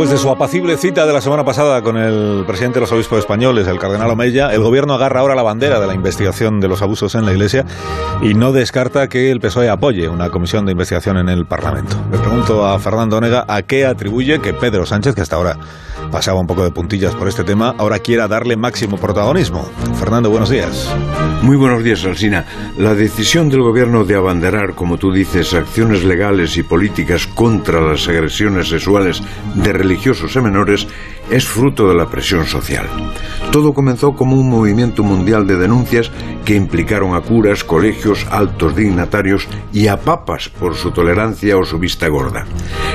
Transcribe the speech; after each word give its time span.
Después 0.00 0.18
de 0.18 0.22
su 0.22 0.30
apacible 0.30 0.78
cita 0.78 1.04
de 1.04 1.12
la 1.12 1.20
semana 1.20 1.44
pasada 1.44 1.82
con 1.82 1.98
el 1.98 2.44
presidente 2.46 2.76
de 2.76 2.80
los 2.80 2.92
obispos 2.92 3.18
españoles, 3.18 3.68
el 3.68 3.78
cardenal 3.78 4.08
Omeya, 4.08 4.48
el 4.48 4.62
gobierno 4.62 4.94
agarra 4.94 5.20
ahora 5.20 5.34
la 5.34 5.42
bandera 5.42 5.78
de 5.78 5.86
la 5.86 5.92
investigación 5.92 6.58
de 6.58 6.68
los 6.68 6.80
abusos 6.80 7.14
en 7.16 7.26
la 7.26 7.32
Iglesia 7.32 7.66
y 8.22 8.32
no 8.32 8.52
descarta 8.52 9.10
que 9.10 9.30
el 9.30 9.40
PSOE 9.40 9.68
apoye 9.68 10.08
una 10.08 10.30
comisión 10.30 10.64
de 10.64 10.72
investigación 10.72 11.18
en 11.18 11.28
el 11.28 11.44
Parlamento. 11.44 11.98
Le 12.10 12.16
pregunto 12.16 12.66
a 12.66 12.78
Fernando 12.78 13.18
Onega 13.18 13.44
a 13.46 13.60
qué 13.60 13.84
atribuye 13.84 14.40
que 14.40 14.54
Pedro 14.54 14.86
Sánchez, 14.86 15.14
que 15.14 15.20
hasta 15.20 15.36
ahora 15.36 15.58
pasaba 16.10 16.40
un 16.40 16.46
poco 16.46 16.64
de 16.64 16.70
puntillas 16.70 17.14
por 17.14 17.28
este 17.28 17.44
tema, 17.44 17.74
ahora 17.76 17.98
quiera 17.98 18.26
darle 18.26 18.56
máximo 18.56 18.96
protagonismo. 18.96 19.68
Fernando, 19.98 20.30
buenos 20.30 20.48
días. 20.48 20.90
Muy 21.42 21.56
buenos 21.56 21.84
días, 21.84 22.04
Alsina. 22.04 22.44
La 22.78 22.94
decisión 22.94 23.48
del 23.48 23.62
gobierno 23.62 24.04
de 24.04 24.14
abanderar, 24.14 24.74
como 24.74 24.98
tú 24.98 25.12
dices, 25.12 25.54
acciones 25.54 26.04
legales 26.04 26.56
y 26.56 26.62
políticas 26.62 27.26
contra 27.26 27.80
las 27.80 28.08
agresiones 28.08 28.68
sexuales 28.68 29.22
de 29.54 29.72
religiosos 29.90 30.36
y 30.36 30.40
menores 30.40 30.86
es 31.30 31.48
fruto 31.48 31.88
de 31.88 31.96
la 31.96 32.06
presión 32.06 32.46
social. 32.46 32.86
Todo 33.50 33.74
comenzó 33.74 34.12
como 34.12 34.36
un 34.36 34.48
movimiento 34.48 35.02
mundial 35.02 35.48
de 35.48 35.56
denuncias 35.56 36.12
que 36.44 36.54
implicaron 36.54 37.16
a 37.16 37.22
curas, 37.22 37.64
colegios, 37.64 38.24
altos 38.30 38.76
dignatarios 38.76 39.48
y 39.72 39.88
a 39.88 39.98
papas 39.98 40.48
por 40.48 40.76
su 40.76 40.92
tolerancia 40.92 41.58
o 41.58 41.64
su 41.64 41.80
vista 41.80 42.06
gorda. 42.06 42.46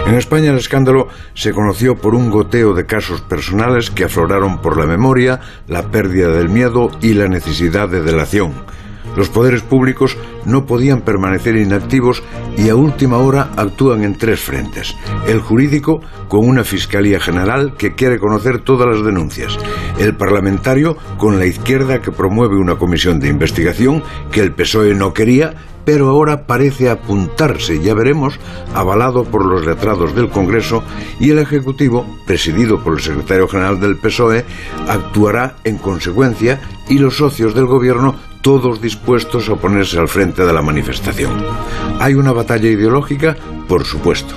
En 0.07 0.15
España 0.15 0.51
el 0.51 0.57
escándalo 0.57 1.09
se 1.33 1.51
conoció 1.51 1.97
por 1.97 2.15
un 2.15 2.29
goteo 2.29 2.73
de 2.73 2.85
casos 2.85 3.19
personales 3.19 3.91
que 3.91 4.05
afloraron 4.05 4.61
por 4.61 4.77
la 4.77 4.85
memoria, 4.85 5.41
la 5.67 5.91
pérdida 5.91 6.29
del 6.29 6.47
miedo 6.47 6.91
y 7.01 7.13
la 7.13 7.27
necesidad 7.27 7.89
de 7.89 8.01
delación 8.01 8.53
los 9.15 9.29
poderes 9.29 9.61
públicos 9.61 10.17
no 10.45 10.65
podían 10.65 11.01
permanecer 11.01 11.55
inactivos 11.55 12.23
y 12.57 12.69
a 12.69 12.75
última 12.75 13.17
hora 13.17 13.51
actúan 13.55 14.03
en 14.03 14.17
tres 14.17 14.39
frentes. 14.39 14.95
El 15.27 15.39
jurídico, 15.41 16.01
con 16.27 16.47
una 16.47 16.63
Fiscalía 16.63 17.19
General 17.19 17.75
que 17.77 17.95
quiere 17.95 18.19
conocer 18.19 18.59
todas 18.59 18.87
las 18.87 19.05
denuncias. 19.05 19.57
El 19.97 20.15
parlamentario, 20.15 20.97
con 21.17 21.39
la 21.39 21.45
izquierda 21.45 22.01
que 22.01 22.11
promueve 22.11 22.57
una 22.57 22.77
comisión 22.77 23.19
de 23.19 23.29
investigación 23.29 24.03
que 24.31 24.41
el 24.41 24.53
PSOE 24.53 24.93
no 24.93 25.13
quería 25.13 25.53
pero 25.85 26.09
ahora 26.09 26.47
parece 26.47 26.89
apuntarse, 26.89 27.79
ya 27.81 27.93
veremos, 27.93 28.39
avalado 28.73 29.23
por 29.23 29.45
los 29.45 29.65
letrados 29.65 30.15
del 30.15 30.29
Congreso 30.29 30.83
y 31.19 31.29
el 31.29 31.39
Ejecutivo, 31.39 32.05
presidido 32.25 32.83
por 32.83 32.93
el 32.93 33.01
secretario 33.01 33.47
general 33.47 33.79
del 33.79 33.97
PSOE, 33.97 34.43
actuará 34.87 35.55
en 35.63 35.77
consecuencia 35.77 36.59
y 36.89 36.97
los 36.97 37.17
socios 37.17 37.53
del 37.53 37.67
Gobierno 37.67 38.15
todos 38.45 38.79
dispuestos 38.79 39.49
a 39.49 39.55
ponerse 39.55 39.97
al 39.97 40.07
frente 40.07 40.45
de 40.45 40.53
la 40.53 40.61
manifestación. 40.61 41.31
¿Hay 41.99 42.13
una 42.13 42.31
batalla 42.31 42.69
ideológica? 42.69 43.35
Por 43.67 43.85
supuesto. 43.85 44.35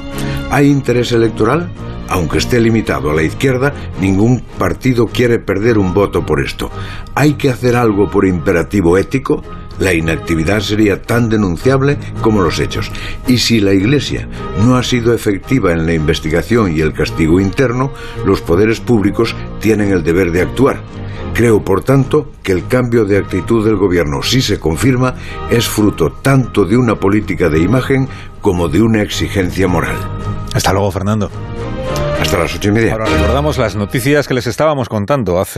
¿Hay 0.51 0.71
interés 0.71 1.13
electoral? 1.13 1.71
Aunque 2.09 2.39
esté 2.39 2.59
limitado 2.59 3.11
a 3.11 3.15
la 3.15 3.23
izquierda, 3.23 3.75
ningún 4.01 4.41
partido 4.41 5.09
quiere 5.09 5.39
perder 5.39 5.77
un 5.77 5.93
voto 5.93 6.25
por 6.25 6.43
esto. 6.43 6.71
¿Hay 7.15 7.35
que 7.35 7.51
hacer 7.51 7.77
algo 7.77 8.09
por 8.11 8.27
imperativo 8.27 8.97
ético? 8.97 9.43
La 9.79 9.93
inactividad 9.93 10.61
sería 10.61 11.03
tan 11.03 11.29
denunciable 11.29 11.99
como 12.23 12.41
los 12.41 12.61
hechos. 12.61 12.91
Y 13.27 13.37
si 13.37 13.61
la 13.61 13.75
Iglesia 13.75 14.27
no 14.65 14.79
ha 14.79 14.85
sido 14.85 15.13
efectiva 15.13 15.75
en 15.75 15.85
la 15.85 15.93
investigación 15.93 16.75
y 16.75 16.81
el 16.81 16.95
castigo 16.95 17.41
interno, 17.41 17.93
los 18.25 18.41
poderes 18.41 18.81
públicos 18.81 19.37
tienen 19.61 19.93
el 19.93 20.03
deber 20.03 20.33
de 20.33 20.41
actuar. 20.41 20.81
Creo, 21.35 21.63
por 21.63 21.85
tanto, 21.85 22.33
que 22.43 22.53
el 22.53 22.67
cambio 22.67 23.05
de 23.05 23.19
actitud 23.19 23.65
del 23.65 23.77
Gobierno, 23.77 24.23
si 24.23 24.43
se 24.43 24.59
confirma, 24.59 25.15
es 25.51 25.69
fruto 25.69 26.11
tanto 26.11 26.65
de 26.65 26.77
una 26.77 26.97
política 26.97 27.49
de 27.49 27.61
imagen 27.61 28.09
como 28.41 28.69
de 28.69 28.83
una 28.83 29.03
exigencia 29.03 29.69
moral. 29.69 29.97
Hasta 30.55 30.73
luego, 30.73 30.91
Fernando. 30.91 31.31
Hasta 32.21 32.39
las 32.39 32.55
ocho 32.57 32.69
y 32.69 32.73
media. 32.73 32.93
Ahora 32.93 33.07
recordamos 33.07 33.59
las 33.59 33.77
noticias 33.77 34.27
que 34.27 34.35
les 34.35 34.47
estábamos 34.49 34.89
contando 34.89 35.39
hace 35.39 35.47